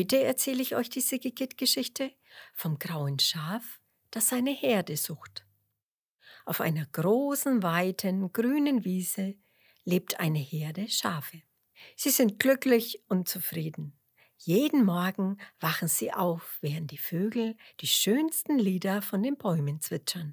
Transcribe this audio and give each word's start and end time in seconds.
Heute 0.00 0.22
erzähle 0.22 0.62
ich 0.62 0.76
euch 0.76 0.88
die 0.88 1.02
Sigigit-Geschichte 1.02 2.10
vom 2.54 2.78
grauen 2.78 3.18
Schaf, 3.18 3.82
das 4.10 4.30
seine 4.30 4.50
Herde 4.50 4.96
sucht. 4.96 5.44
Auf 6.46 6.62
einer 6.62 6.86
großen, 6.86 7.62
weiten, 7.62 8.32
grünen 8.32 8.86
Wiese 8.86 9.34
lebt 9.84 10.18
eine 10.18 10.38
Herde 10.38 10.88
Schafe. 10.88 11.42
Sie 11.96 12.08
sind 12.08 12.38
glücklich 12.38 13.04
und 13.08 13.28
zufrieden. 13.28 13.92
Jeden 14.38 14.86
Morgen 14.86 15.36
wachen 15.60 15.88
sie 15.88 16.14
auf, 16.14 16.56
während 16.62 16.92
die 16.92 16.96
Vögel 16.96 17.58
die 17.80 17.86
schönsten 17.86 18.58
Lieder 18.58 19.02
von 19.02 19.22
den 19.22 19.36
Bäumen 19.36 19.82
zwitschern. 19.82 20.32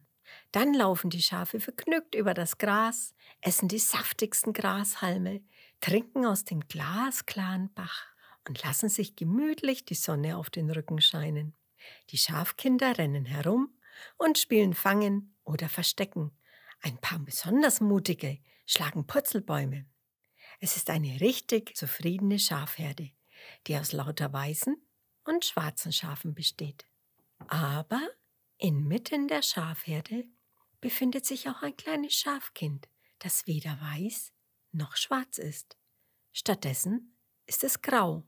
Dann 0.53 0.73
laufen 0.73 1.09
die 1.09 1.21
Schafe 1.21 1.59
vergnügt 1.59 2.15
über 2.15 2.33
das 2.33 2.57
Gras, 2.57 3.13
essen 3.41 3.67
die 3.67 3.79
saftigsten 3.79 4.53
Grashalme, 4.53 5.41
trinken 5.81 6.25
aus 6.25 6.45
dem 6.45 6.61
glasklaren 6.69 7.73
Bach 7.73 8.16
und 8.47 8.63
lassen 8.63 8.89
sich 8.89 9.15
gemütlich 9.15 9.85
die 9.85 9.95
Sonne 9.95 10.37
auf 10.37 10.49
den 10.49 10.69
Rücken 10.69 11.01
scheinen. 11.01 11.55
Die 12.09 12.17
Schafkinder 12.17 12.97
rennen 12.97 13.25
herum 13.25 13.77
und 14.17 14.37
spielen 14.37 14.73
Fangen 14.73 15.35
oder 15.43 15.69
Verstecken. 15.69 16.31
Ein 16.81 16.97
paar 16.99 17.19
besonders 17.19 17.81
mutige 17.81 18.39
schlagen 18.65 19.07
Purzelbäume. 19.07 19.85
Es 20.59 20.75
ist 20.75 20.89
eine 20.89 21.21
richtig 21.21 21.75
zufriedene 21.75 22.39
Schafherde 22.39 23.11
die 23.67 23.77
aus 23.77 23.91
lauter 23.91 24.31
weißen 24.31 24.75
und 25.25 25.45
schwarzen 25.45 25.91
Schafen 25.91 26.33
besteht. 26.33 26.87
Aber 27.47 28.01
inmitten 28.57 29.27
der 29.27 29.41
Schafherde 29.41 30.25
befindet 30.81 31.25
sich 31.25 31.49
auch 31.49 31.61
ein 31.61 31.75
kleines 31.75 32.13
Schafkind, 32.13 32.87
das 33.19 33.47
weder 33.47 33.79
weiß 33.81 34.33
noch 34.71 34.95
schwarz 34.95 35.37
ist. 35.37 35.77
Stattdessen 36.33 37.17
ist 37.45 37.63
es 37.63 37.81
grau. 37.81 38.27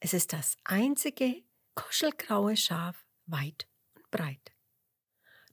Es 0.00 0.12
ist 0.12 0.32
das 0.32 0.56
einzige 0.64 1.42
kuschelgraue 1.74 2.56
Schaf 2.56 3.04
weit 3.26 3.66
und 3.94 4.10
breit. 4.10 4.52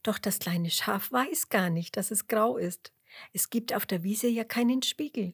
Doch 0.03 0.19
das 0.19 0.38
kleine 0.38 0.69
Schaf 0.69 1.11
weiß 1.11 1.49
gar 1.49 1.69
nicht, 1.69 1.97
dass 1.97 2.11
es 2.11 2.27
grau 2.27 2.57
ist. 2.57 2.93
Es 3.33 3.49
gibt 3.49 3.73
auf 3.73 3.85
der 3.85 4.03
Wiese 4.03 4.27
ja 4.27 4.43
keinen 4.43 4.83
Spiegel. 4.83 5.33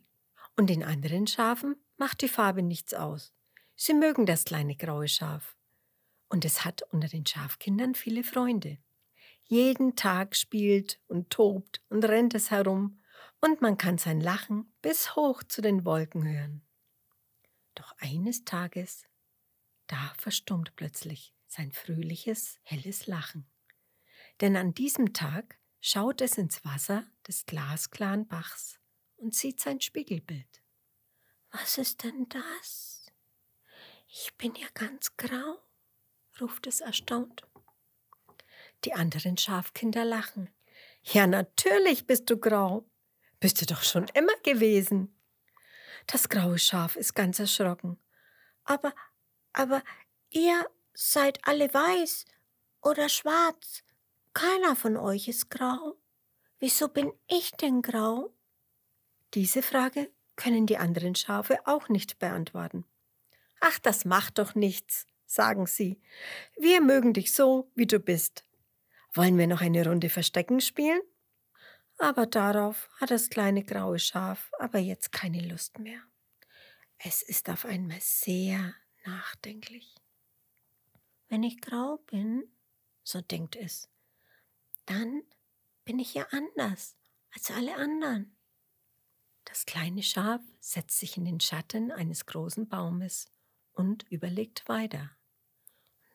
Und 0.56 0.70
den 0.70 0.84
anderen 0.84 1.28
Schafen 1.28 1.76
macht 1.98 2.22
die 2.22 2.30
Farbe 2.30 2.62
nichts 2.62 2.94
aus. 2.94 3.34
Sie 3.76 3.94
mögen 3.94 4.26
das 4.26 4.46
kleine 4.46 4.76
graue 4.76 5.08
Schaf. 5.08 5.56
Und 6.30 6.46
es 6.46 6.64
hat 6.64 6.84
unter 6.92 7.10
den 7.10 7.26
Schafkindern 7.26 7.96
viele 7.96 8.24
Freunde. 8.24 8.78
Jeden 9.44 9.98
Tag 9.98 10.36
spielt 10.38 11.00
und 11.08 11.30
tobt 11.30 11.82
und 11.90 12.06
rennt 12.06 12.34
es 12.34 12.52
herum, 12.52 13.02
und 13.42 13.62
man 13.62 13.78
kann 13.78 13.98
sein 13.98 14.22
Lachen 14.22 14.72
bis 14.82 15.16
hoch 15.16 15.44
zu 15.44 15.62
den 15.62 15.84
Wolken 15.84 16.26
hören. 16.26 16.62
Doch 17.76 17.96
eines 18.00 18.44
Tages, 18.44 19.06
da 19.88 20.14
verstummt 20.18 20.76
plötzlich 20.76 21.34
sein 21.48 21.72
fröhliches, 21.72 22.60
helles 22.64 23.08
Lachen. 23.08 23.50
Denn 24.40 24.56
an 24.56 24.74
diesem 24.74 25.14
Tag 25.14 25.60
schaut 25.80 26.22
es 26.22 26.38
ins 26.38 26.64
Wasser 26.64 27.06
des 27.28 27.46
glasklaren 27.46 28.28
Bachs 28.28 28.80
und 29.18 29.36
sieht 29.36 29.60
sein 29.60 29.82
Spiegelbild. 29.82 30.62
Was 31.52 31.78
ist 31.78 32.04
denn 32.04 32.28
das? 32.30 33.12
Ich 34.08 34.34
bin 34.38 34.56
ja 34.56 34.68
ganz 34.74 35.16
grau, 35.18 35.62
ruft 36.40 36.68
es 36.68 36.82
erstaunt. 36.82 37.44
Die 38.86 38.94
anderen 38.94 39.38
Schafkinder 39.38 40.06
lachen. 40.06 40.50
Ja, 41.04 41.28
natürlich 41.28 42.08
bist 42.08 42.30
du 42.30 42.38
grau. 42.38 42.86
Bist 43.40 43.62
du 43.62 43.66
doch 43.66 43.84
schon 43.84 44.08
immer 44.14 44.36
gewesen. 44.44 45.16
Das 46.08 46.30
graue 46.30 46.60
Schaf 46.60 46.96
ist 46.96 47.14
ganz 47.14 47.40
erschrocken. 47.40 47.98
Aber, 48.64 48.94
aber 49.54 49.84
ihr 50.30 50.66
seid 50.94 51.40
alle 51.48 51.74
weiß 51.74 52.26
oder 52.82 53.10
schwarz. 53.10 53.84
Keiner 54.34 54.76
von 54.76 54.98
euch 54.98 55.28
ist 55.28 55.50
grau. 55.50 55.98
Wieso 56.60 56.88
bin 56.88 57.12
ich 57.28 57.52
denn 57.52 57.82
grau? 57.82 58.34
Diese 59.34 59.62
Frage 59.62 60.12
können 60.36 60.66
die 60.66 60.78
anderen 60.78 61.16
Schafe 61.16 61.60
auch 61.66 61.90
nicht 61.90 62.20
beantworten. 62.20 62.86
Ach, 63.60 63.80
das 63.80 64.06
macht 64.06 64.40
doch 64.40 64.56
nichts, 64.56 65.06
sagen 65.26 65.68
sie. 65.68 66.02
Wir 66.58 66.82
mögen 66.82 67.14
dich 67.14 67.34
so, 67.34 67.72
wie 67.76 67.88
du 67.88 68.00
bist. 68.00 68.44
Wollen 69.14 69.38
wir 69.38 69.48
noch 69.48 69.62
eine 69.62 69.86
Runde 69.86 70.10
Verstecken 70.10 70.62
spielen? 70.62 71.02
Aber 72.02 72.26
darauf 72.26 72.90
hat 73.00 73.12
das 73.12 73.30
kleine 73.30 73.64
graue 73.64 74.00
Schaf 74.00 74.52
aber 74.58 74.80
jetzt 74.80 75.12
keine 75.12 75.48
Lust 75.48 75.78
mehr. 75.78 76.02
Es 76.98 77.22
ist 77.22 77.48
auf 77.48 77.64
einmal 77.64 78.02
sehr 78.02 78.74
nachdenklich. 79.06 79.96
Wenn 81.30 81.44
ich 81.44 81.62
grau 81.62 81.98
bin, 82.08 82.44
so 83.04 83.22
denkt 83.22 83.56
es, 83.56 83.88
dann 84.88 85.22
bin 85.86 86.00
ich 86.00 86.16
ja 86.16 86.26
anders 86.32 86.98
als 87.36 87.52
alle 87.52 87.76
anderen. 87.76 88.36
Das 89.46 89.68
kleine 89.68 90.02
Schaf 90.02 90.42
setzt 90.60 91.00
sich 91.00 91.18
in 91.18 91.26
den 91.26 91.40
Schatten 91.40 91.92
eines 91.92 92.26
großen 92.26 92.68
Baumes 92.68 93.32
und 93.74 94.10
überlegt 94.10 94.68
weiter. 94.68 95.12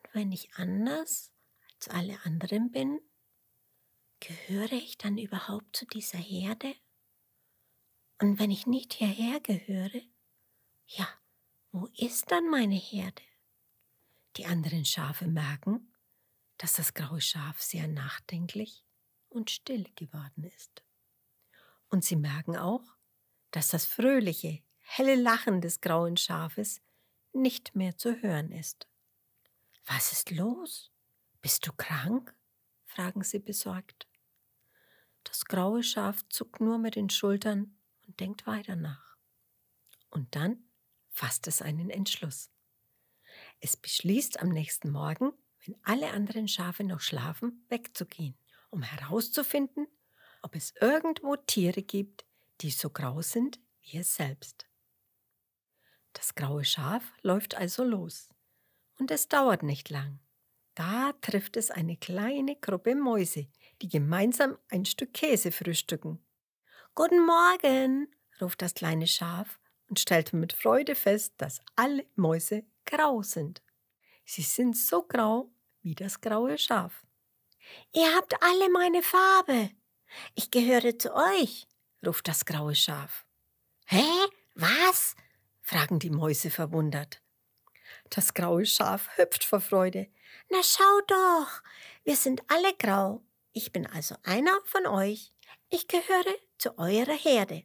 Und 0.03 0.15
wenn 0.15 0.31
ich 0.33 0.53
anders 0.55 1.31
als 1.75 1.87
alle 1.87 2.19
anderen 2.25 2.71
bin, 2.71 2.99
gehöre 4.19 4.73
ich 4.73 4.97
dann 4.97 5.17
überhaupt 5.17 5.75
zu 5.75 5.85
dieser 5.85 6.17
Herde? 6.17 6.75
Und 8.19 8.39
wenn 8.39 8.51
ich 8.51 8.65
nicht 8.65 8.93
hierher 8.93 9.39
gehöre, 9.39 10.01
ja, 10.87 11.07
wo 11.71 11.87
ist 11.97 12.31
dann 12.31 12.49
meine 12.49 12.75
Herde? 12.75 13.21
Die 14.37 14.45
anderen 14.45 14.85
Schafe 14.85 15.27
merken, 15.27 15.93
dass 16.57 16.73
das 16.73 16.93
graue 16.93 17.21
Schaf 17.21 17.61
sehr 17.61 17.87
nachdenklich 17.87 18.83
und 19.29 19.51
still 19.51 19.85
geworden 19.95 20.43
ist. 20.43 20.83
Und 21.89 22.03
sie 22.03 22.15
merken 22.15 22.57
auch, 22.57 22.83
dass 23.51 23.69
das 23.69 23.85
fröhliche, 23.85 24.61
helle 24.79 25.15
Lachen 25.15 25.61
des 25.61 25.81
grauen 25.81 26.17
Schafes 26.17 26.81
nicht 27.33 27.75
mehr 27.75 27.97
zu 27.97 28.21
hören 28.21 28.51
ist. 28.51 28.87
Was 29.85 30.11
ist 30.11 30.31
los? 30.31 30.91
Bist 31.41 31.65
du 31.67 31.71
krank? 31.71 32.36
Fragen 32.97 33.23
sie 33.23 33.37
besorgt. 33.37 34.07
Das 35.23 35.45
graue 35.45 35.83
Schaf 35.83 36.27
zuckt 36.29 36.61
nur 36.61 36.79
mit 36.79 36.95
den 36.95 37.11
Schultern 37.11 37.77
und 38.07 38.19
denkt 38.19 38.47
weiter 38.47 38.75
nach. 38.75 39.17
Und 40.09 40.35
dann 40.35 40.63
fasst 41.11 41.45
es 41.45 41.61
einen 41.61 41.91
Entschluss. 41.91 42.49
Es 43.59 43.77
beschließt 43.77 44.39
am 44.39 44.49
nächsten 44.49 44.89
Morgen, 44.89 45.31
wenn 45.63 45.77
alle 45.83 46.09
anderen 46.09 46.47
Schafe 46.47 46.83
noch 46.83 47.01
schlafen, 47.01 47.67
wegzugehen, 47.69 48.35
um 48.71 48.81
herauszufinden, 48.81 49.85
ob 50.41 50.55
es 50.55 50.73
irgendwo 50.81 51.35
Tiere 51.35 51.83
gibt, 51.83 52.25
die 52.61 52.71
so 52.71 52.89
grau 52.89 53.21
sind 53.21 53.59
wie 53.81 53.97
es 53.97 54.15
selbst. 54.15 54.65
Das 56.13 56.33
graue 56.33 56.65
Schaf 56.65 57.03
läuft 57.21 57.53
also 57.53 57.83
los. 57.83 58.27
Und 58.97 59.11
es 59.11 59.27
dauert 59.27 59.61
nicht 59.61 59.91
lang. 59.91 60.19
Da 60.77 61.13
trifft 61.21 61.57
es 61.57 61.71
eine 61.71 61.97
kleine 61.97 62.55
Gruppe 62.55 62.93
Mäuse, 62.93 63.47
die 63.81 63.89
gemeinsam 63.89 64.59
ein 64.69 64.85
Stück 64.85 65.11
Käse 65.11 65.51
frühstücken. 65.51 66.23
Guten 66.93 67.25
Morgen, 67.25 68.13
ruft 68.39 68.61
das 68.61 68.75
kleine 68.75 69.07
Schaf 69.07 69.59
und 69.89 69.99
stellt 69.99 70.33
mit 70.33 70.53
Freude 70.53 70.93
fest, 70.93 71.33
dass 71.37 71.61
alle 71.75 72.05
Mäuse 72.15 72.63
grau 72.85 73.23
sind. 73.23 73.63
Sie 74.23 74.43
sind 74.43 74.77
so 74.77 75.01
grau 75.01 75.49
wie 75.81 75.95
das 75.95 76.21
graue 76.21 76.59
Schaf. 76.59 77.07
Ihr 77.91 78.13
habt 78.15 78.35
alle 78.43 78.69
meine 78.69 79.01
Farbe. 79.01 79.71
Ich 80.35 80.51
gehöre 80.51 80.99
zu 80.99 81.11
euch, 81.15 81.67
ruft 82.05 82.27
das 82.27 82.45
graue 82.45 82.75
Schaf. 82.75 83.25
Hä? 83.87 84.05
Was? 84.53 85.15
fragen 85.63 85.97
die 85.97 86.11
Mäuse 86.11 86.51
verwundert. 86.51 87.23
Das 88.11 88.35
graue 88.35 88.67
Schaf 88.67 89.17
hüpft 89.17 89.43
vor 89.43 89.59
Freude. 89.59 90.07
Na 90.49 90.61
schau 90.63 91.01
doch, 91.07 91.61
wir 92.03 92.15
sind 92.15 92.43
alle 92.49 92.73
grau. 92.77 93.23
Ich 93.53 93.71
bin 93.71 93.87
also 93.87 94.15
einer 94.23 94.59
von 94.65 94.85
euch. 94.85 95.33
Ich 95.69 95.87
gehöre 95.87 96.35
zu 96.57 96.77
eurer 96.77 97.17
Herde. 97.17 97.63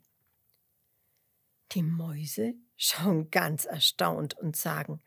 Die 1.73 1.83
Mäuse 1.83 2.55
schauen 2.77 3.31
ganz 3.31 3.65
erstaunt 3.65 4.37
und 4.39 4.57
sagen, 4.57 5.03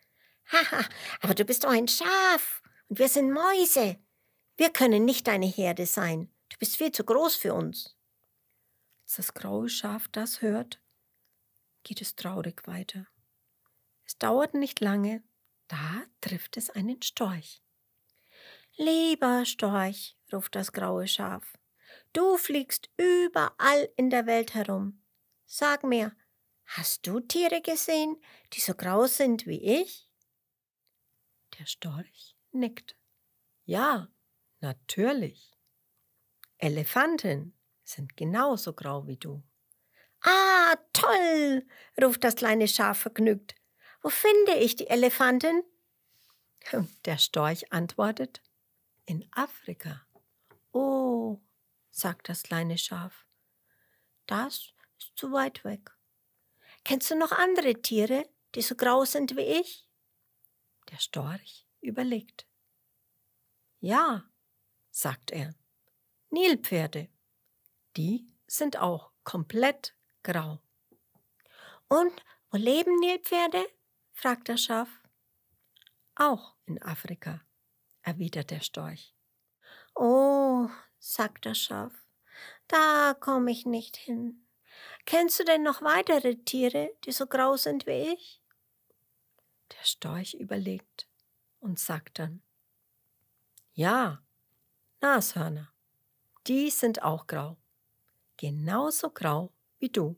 Haha, 0.52 0.86
aber 1.22 1.34
du 1.34 1.44
bist 1.44 1.64
doch 1.64 1.72
ein 1.72 1.88
Schaf 1.88 2.62
und 2.88 3.00
wir 3.00 3.10
sind 3.10 3.32
Mäuse. 3.32 4.00
Wir 4.58 4.70
können 4.70 5.06
nicht 5.06 5.28
deine 5.28 5.48
Herde 5.48 5.86
sein. 5.86 6.32
Du 6.50 6.58
bist 6.58 6.78
viel 6.78 6.92
zu 6.92 7.04
groß 7.04 7.36
für 7.36 7.54
uns. 7.54 7.98
Als 9.04 9.18
das 9.18 9.34
graue 9.34 9.70
Schaf 9.70 10.08
das 10.08 10.42
hört, 10.42 10.82
geht 11.84 12.02
es 12.02 12.16
traurig 12.16 12.66
weiter. 12.66 13.06
Es 14.06 14.18
dauert 14.18 14.54
nicht 14.54 14.80
lange, 14.80 15.24
da 15.68 16.04
trifft 16.22 16.58
es 16.58 16.70
einen 16.70 17.02
Storch. 17.02 17.62
Lieber 18.78 19.46
Storch, 19.46 20.18
ruft 20.34 20.56
das 20.56 20.72
graue 20.72 21.08
Schaf, 21.08 21.54
du 22.14 22.38
fliegst 22.38 22.90
überall 22.98 23.90
in 23.96 24.10
der 24.10 24.26
Welt 24.26 24.54
herum. 24.54 25.02
Sag 25.46 25.84
mir, 25.84 26.16
hast 26.66 27.08
du 27.08 27.20
Tiere 27.20 27.62
gesehen, 27.62 28.18
die 28.54 28.60
so 28.60 28.74
grau 28.74 29.06
sind 29.08 29.46
wie 29.46 29.82
ich? 29.82 30.10
Der 31.58 31.66
Storch 31.66 32.36
nickt. 32.52 32.96
Ja, 33.66 34.10
natürlich. 34.60 35.54
Elefanten 36.58 37.54
sind 37.84 38.18
genauso 38.18 38.74
grau 38.74 39.08
wie 39.08 39.18
du. 39.18 39.44
Ah, 40.22 40.76
toll, 40.92 41.66
ruft 42.02 42.24
das 42.24 42.36
kleine 42.36 42.68
Schaf 42.68 43.00
vergnügt. 43.00 43.56
Wo 44.06 44.10
finde 44.10 44.54
ich 44.54 44.76
die 44.76 44.86
Elefanten? 44.86 45.64
Der 47.06 47.18
Storch 47.18 47.74
antwortet, 47.74 48.40
in 49.08 49.28
Afrika. 49.32 50.06
Oh, 50.72 51.42
sagt 51.90 52.30
das 52.30 52.44
kleine 52.44 52.78
Schaf, 52.78 53.26
das 54.28 54.74
ist 55.00 55.14
zu 55.16 55.32
weit 55.32 55.64
weg. 55.66 55.90
Kennst 56.84 57.10
du 57.10 57.16
noch 57.16 57.32
andere 57.32 57.82
Tiere, 57.82 58.30
die 58.54 58.62
so 58.62 58.76
grau 58.76 59.06
sind 59.06 59.36
wie 59.38 59.60
ich? 59.60 59.90
Der 60.92 61.00
Storch 61.00 61.66
überlegt. 61.82 62.46
Ja, 63.80 64.30
sagt 64.92 65.32
er, 65.32 65.56
Nilpferde. 66.30 67.10
Die 67.98 68.32
sind 68.46 68.78
auch 68.78 69.10
komplett 69.24 69.96
grau. 70.22 70.62
Und 71.88 72.14
wo 72.52 72.58
leben 72.58 73.00
Nilpferde? 73.00 73.66
Fragt 74.16 74.50
das 74.50 74.64
Schaf. 74.64 74.90
Auch 76.16 76.56
in 76.66 76.82
Afrika, 76.82 77.42
erwidert 78.02 78.50
der 78.50 78.62
Storch. 78.62 79.14
Oh, 79.94 80.70
sagt 80.98 81.46
das 81.46 81.58
Schaf, 81.58 81.94
da 82.68 83.14
komme 83.20 83.52
ich 83.52 83.66
nicht 83.66 83.98
hin. 83.98 84.48
Kennst 85.06 85.40
du 85.40 85.44
denn 85.44 85.64
noch 85.64 85.82
weitere 85.82 86.36
Tiere, 86.36 86.92
die 87.04 87.12
so 87.12 87.28
grau 87.28 87.58
sind 87.58 87.86
wie 87.86 88.14
ich? 88.14 88.42
Der 89.72 89.86
Storch 89.86 90.34
überlegt 90.34 91.08
und 91.60 91.80
sagt 91.80 92.20
dann, 92.20 92.42
ja, 93.74 94.24
Nashörner, 95.02 95.72
die 96.48 96.70
sind 96.70 97.04
auch 97.04 97.28
grau, 97.28 97.58
genauso 98.38 99.10
grau 99.10 99.52
wie 99.80 99.90
du. 99.90 100.16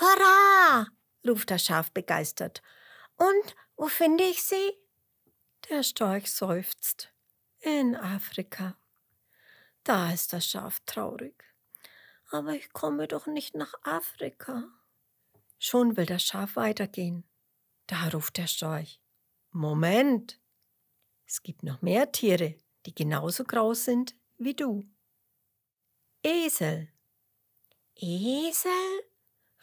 Hurra! 0.00 0.86
ruft 1.26 1.50
das 1.50 1.64
Schaf 1.64 1.90
begeistert. 1.90 2.62
Und 3.16 3.56
wo 3.76 3.88
finde 3.88 4.24
ich 4.24 4.42
sie? 4.42 4.72
Der 5.68 5.82
Storch 5.82 6.30
seufzt. 6.30 7.12
In 7.60 7.96
Afrika. 7.96 8.76
Da 9.84 10.12
ist 10.12 10.32
das 10.32 10.46
Schaf 10.46 10.80
traurig. 10.86 11.44
Aber 12.30 12.52
ich 12.54 12.72
komme 12.72 13.08
doch 13.08 13.26
nicht 13.26 13.54
nach 13.54 13.74
Afrika. 13.82 14.64
Schon 15.58 15.96
will 15.96 16.06
das 16.06 16.22
Schaf 16.22 16.56
weitergehen. 16.56 17.24
Da 17.86 18.08
ruft 18.08 18.36
der 18.36 18.46
Storch. 18.46 19.00
Moment! 19.50 20.40
Es 21.26 21.42
gibt 21.42 21.62
noch 21.62 21.80
mehr 21.80 22.12
Tiere, 22.12 22.56
die 22.86 22.94
genauso 22.94 23.44
grau 23.44 23.72
sind 23.72 24.14
wie 24.36 24.54
du. 24.54 24.84
Esel. 26.22 26.88
Esel? 27.96 28.70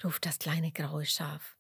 ruft 0.04 0.25
das 0.25 0.39
kleine 0.39 0.71
graue 0.71 1.06
Schaf. 1.06 1.57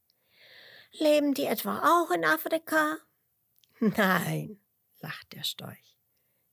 Leben 0.93 1.33
die 1.33 1.45
etwa 1.45 1.79
auch 1.79 2.11
in 2.11 2.25
Afrika? 2.25 2.97
Nein, 3.79 4.59
lacht 4.99 5.33
der 5.33 5.43
Storch. 5.43 5.97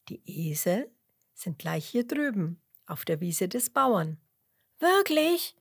Die 0.08 0.23
Esel 0.25 0.90
sind 1.35 1.58
gleich 1.58 1.87
hier 1.87 2.06
drüben, 2.06 2.62
auf 2.87 3.05
der 3.05 3.20
Wiese 3.20 3.49
des 3.49 3.70
Bauern. 3.70 4.20
Wirklich? 4.79 5.56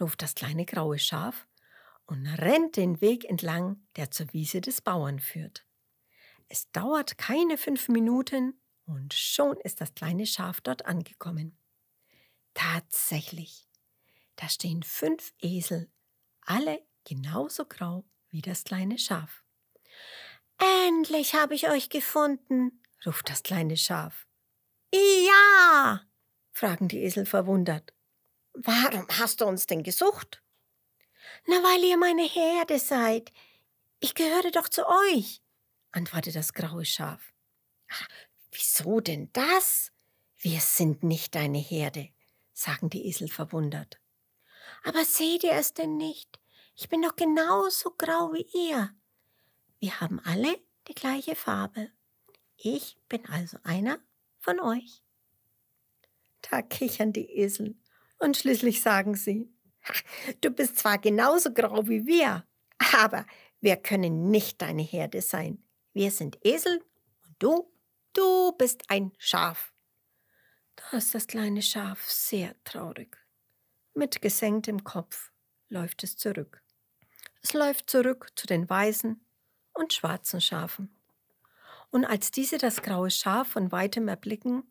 ruft 0.00 0.22
das 0.22 0.34
kleine 0.34 0.64
graue 0.64 0.98
Schaf 0.98 1.46
und 2.06 2.26
rennt 2.26 2.76
den 2.76 3.00
Weg 3.00 3.24
entlang, 3.24 3.86
der 3.96 4.10
zur 4.10 4.32
Wiese 4.32 4.60
des 4.60 4.80
Bauern 4.80 5.20
führt. 5.20 5.64
Es 6.48 6.70
dauert 6.72 7.18
keine 7.18 7.56
fünf 7.56 7.88
Minuten 7.88 8.60
und 8.84 9.14
schon 9.14 9.56
ist 9.58 9.80
das 9.80 9.94
kleine 9.94 10.26
Schaf 10.26 10.60
dort 10.60 10.86
angekommen. 10.86 11.56
Tatsächlich, 12.54 13.68
da 14.36 14.48
stehen 14.48 14.82
fünf 14.82 15.32
Esel, 15.38 15.90
alle 16.42 16.84
genauso 17.04 17.64
grau 17.64 18.04
wie 18.32 18.42
das 18.42 18.64
kleine 18.64 18.98
Schaf. 18.98 19.44
Endlich 20.86 21.34
habe 21.34 21.54
ich 21.54 21.68
euch 21.68 21.88
gefunden, 21.88 22.82
ruft 23.06 23.30
das 23.30 23.42
kleine 23.42 23.76
Schaf. 23.76 24.26
Ja, 24.92 26.02
fragen 26.50 26.88
die 26.88 27.02
Esel 27.04 27.26
verwundert. 27.26 27.94
Warum 28.54 29.06
hast 29.18 29.40
du 29.40 29.46
uns 29.46 29.66
denn 29.66 29.82
gesucht? 29.82 30.42
Na, 31.46 31.56
weil 31.56 31.84
ihr 31.84 31.96
meine 31.96 32.24
Herde 32.24 32.78
seid. 32.78 33.32
Ich 34.00 34.14
gehöre 34.14 34.50
doch 34.50 34.68
zu 34.68 34.86
euch, 34.86 35.40
antwortete 35.92 36.38
das 36.38 36.52
graue 36.52 36.84
Schaf. 36.84 37.32
Wieso 38.50 39.00
denn 39.00 39.30
das? 39.32 39.92
Wir 40.36 40.60
sind 40.60 41.04
nicht 41.04 41.34
deine 41.34 41.58
Herde, 41.58 42.10
sagen 42.52 42.90
die 42.90 43.06
Esel 43.06 43.28
verwundert. 43.28 44.00
Aber 44.82 45.04
seht 45.04 45.44
ihr 45.44 45.52
es 45.52 45.72
denn 45.72 45.96
nicht? 45.96 46.41
Ich 46.74 46.88
bin 46.88 47.02
doch 47.02 47.16
genauso 47.16 47.90
grau 47.96 48.32
wie 48.32 48.46
ihr. 48.54 48.94
Wir 49.78 50.00
haben 50.00 50.20
alle 50.20 50.56
die 50.88 50.94
gleiche 50.94 51.34
Farbe. 51.34 51.90
Ich 52.56 52.98
bin 53.08 53.26
also 53.26 53.58
einer 53.62 53.98
von 54.38 54.60
euch. 54.60 55.02
Da 56.40 56.62
kichern 56.62 57.12
die 57.12 57.30
Esel 57.38 57.76
und 58.18 58.36
schließlich 58.36 58.80
sagen 58.80 59.14
sie, 59.14 59.52
du 60.40 60.50
bist 60.50 60.78
zwar 60.78 60.98
genauso 60.98 61.52
grau 61.52 61.88
wie 61.88 62.06
wir, 62.06 62.46
aber 62.94 63.26
wir 63.60 63.76
können 63.76 64.30
nicht 64.30 64.62
deine 64.62 64.82
Herde 64.82 65.22
sein. 65.22 65.64
Wir 65.92 66.10
sind 66.10 66.38
Esel 66.44 66.82
und 67.24 67.36
du, 67.38 67.72
du 68.12 68.52
bist 68.52 68.84
ein 68.88 69.12
Schaf. 69.18 69.72
Da 70.76 70.96
ist 70.96 71.14
das 71.14 71.26
kleine 71.26 71.62
Schaf 71.62 72.08
sehr 72.08 72.54
traurig. 72.64 73.18
Mit 73.94 74.22
gesenktem 74.22 74.84
Kopf 74.84 75.31
läuft 75.72 76.04
es 76.04 76.16
zurück. 76.16 76.62
Es 77.42 77.54
läuft 77.54 77.90
zurück 77.90 78.28
zu 78.36 78.46
den 78.46 78.68
weißen 78.68 79.20
und 79.72 79.92
schwarzen 79.92 80.40
Schafen. 80.40 80.94
Und 81.90 82.04
als 82.04 82.30
diese 82.30 82.58
das 82.58 82.82
graue 82.82 83.10
Schaf 83.10 83.48
von 83.48 83.72
weitem 83.72 84.06
erblicken, 84.06 84.62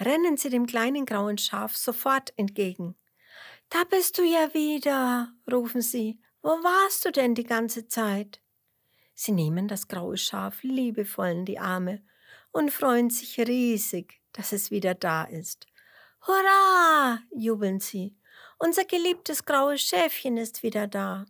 rennen 0.00 0.36
sie 0.36 0.50
dem 0.50 0.66
kleinen 0.66 1.06
grauen 1.06 1.38
Schaf 1.38 1.76
sofort 1.76 2.32
entgegen. 2.36 2.96
Da 3.68 3.84
bist 3.84 4.18
du 4.18 4.22
ja 4.22 4.52
wieder, 4.54 5.32
rufen 5.50 5.82
sie. 5.82 6.18
Wo 6.42 6.50
warst 6.50 7.04
du 7.04 7.12
denn 7.12 7.34
die 7.34 7.44
ganze 7.44 7.86
Zeit? 7.88 8.40
Sie 9.14 9.32
nehmen 9.32 9.68
das 9.68 9.88
graue 9.88 10.16
Schaf 10.16 10.62
liebevoll 10.62 11.28
in 11.28 11.44
die 11.44 11.58
Arme 11.58 12.02
und 12.50 12.70
freuen 12.70 13.10
sich 13.10 13.38
riesig, 13.38 14.20
dass 14.32 14.52
es 14.52 14.70
wieder 14.70 14.94
da 14.94 15.24
ist. 15.24 15.66
Hurra! 16.26 17.20
jubeln 17.30 17.80
sie. 17.80 18.16
Unser 18.64 18.86
geliebtes 18.86 19.44
graues 19.44 19.82
Schäfchen 19.82 20.38
ist 20.38 20.62
wieder 20.62 20.86
da. 20.86 21.26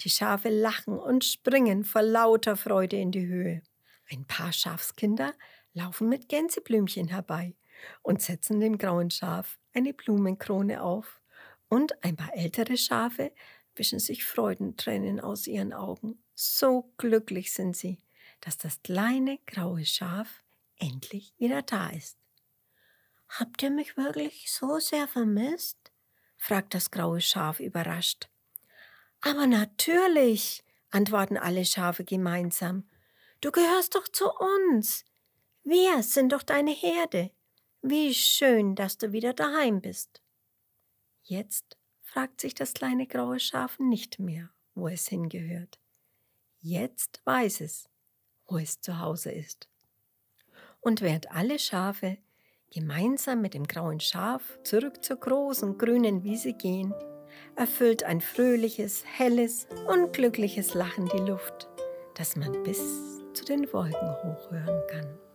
Die 0.00 0.10
Schafe 0.10 0.48
lachen 0.48 0.98
und 0.98 1.24
springen 1.24 1.84
vor 1.84 2.02
lauter 2.02 2.56
Freude 2.56 2.96
in 2.96 3.12
die 3.12 3.28
Höhe. 3.28 3.62
Ein 4.10 4.24
paar 4.24 4.52
Schafskinder 4.52 5.34
laufen 5.72 6.08
mit 6.08 6.28
Gänseblümchen 6.28 7.06
herbei 7.06 7.54
und 8.02 8.22
setzen 8.22 8.58
dem 8.58 8.76
grauen 8.76 9.12
Schaf 9.12 9.56
eine 9.72 9.94
Blumenkrone 9.94 10.82
auf, 10.82 11.20
und 11.68 12.02
ein 12.02 12.16
paar 12.16 12.34
ältere 12.34 12.76
Schafe 12.76 13.32
wischen 13.76 14.00
sich 14.00 14.24
Freudentränen 14.24 15.20
aus 15.20 15.46
ihren 15.46 15.72
Augen. 15.72 16.20
So 16.34 16.92
glücklich 16.96 17.52
sind 17.52 17.76
sie, 17.76 18.00
dass 18.40 18.58
das 18.58 18.82
kleine 18.82 19.38
graue 19.46 19.84
Schaf 19.84 20.42
endlich 20.80 21.34
wieder 21.38 21.62
da 21.62 21.90
ist. 21.90 22.18
Habt 23.28 23.62
ihr 23.62 23.70
mich 23.70 23.96
wirklich 23.96 24.50
so 24.50 24.80
sehr 24.80 25.06
vermisst? 25.06 25.85
Fragt 26.36 26.74
das 26.74 26.90
graue 26.90 27.20
Schaf 27.20 27.60
überrascht. 27.60 28.28
Aber 29.20 29.46
natürlich, 29.46 30.64
antworten 30.90 31.36
alle 31.36 31.64
Schafe 31.64 32.04
gemeinsam. 32.04 32.88
Du 33.40 33.50
gehörst 33.50 33.94
doch 33.94 34.08
zu 34.08 34.30
uns. 34.30 35.04
Wir 35.64 36.02
sind 36.02 36.32
doch 36.32 36.42
deine 36.42 36.70
Herde. 36.72 37.30
Wie 37.82 38.14
schön, 38.14 38.74
dass 38.74 38.98
du 38.98 39.12
wieder 39.12 39.32
daheim 39.32 39.80
bist. 39.80 40.22
Jetzt 41.22 41.76
fragt 42.02 42.40
sich 42.40 42.54
das 42.54 42.72
kleine 42.72 43.06
graue 43.06 43.40
Schaf 43.40 43.78
nicht 43.78 44.18
mehr, 44.18 44.50
wo 44.74 44.88
es 44.88 45.08
hingehört. 45.08 45.78
Jetzt 46.60 47.20
weiß 47.24 47.60
es, 47.60 47.88
wo 48.46 48.58
es 48.58 48.80
zu 48.80 49.00
Hause 49.00 49.32
ist. 49.32 49.68
Und 50.80 51.00
während 51.00 51.30
alle 51.30 51.58
Schafe 51.58 52.18
gemeinsam 52.70 53.42
mit 53.42 53.54
dem 53.54 53.66
grauen 53.66 54.00
Schaf 54.00 54.58
zurück 54.62 55.04
zur 55.04 55.16
großen 55.16 55.78
grünen 55.78 56.22
Wiese 56.24 56.52
gehen, 56.52 56.94
erfüllt 57.54 58.04
ein 58.04 58.20
fröhliches, 58.20 59.04
helles 59.06 59.66
und 59.88 60.12
glückliches 60.12 60.74
Lachen 60.74 61.06
die 61.06 61.30
Luft, 61.30 61.68
das 62.14 62.36
man 62.36 62.62
bis 62.62 62.80
zu 63.34 63.44
den 63.44 63.72
Wolken 63.72 64.16
hochhören 64.22 64.82
kann. 64.90 65.25